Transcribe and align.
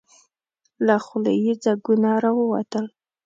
له 0.85 0.95
خولې 1.05 1.33
يې 1.45 1.53
ځګونه 1.63 2.09
راووتل. 2.23 2.85